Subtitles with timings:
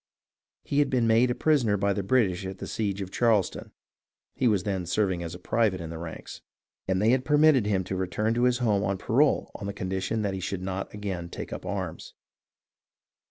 [0.63, 3.71] He had been made a prisoner by the British at the siege of Charleston
[4.33, 6.41] (he was then serving as a private in the ranks),
[6.87, 10.23] and they had permitted him to return to his home on parole on the condition
[10.23, 12.15] that he should not again take up arms.